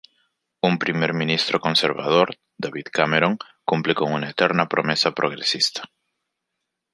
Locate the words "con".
3.93-4.11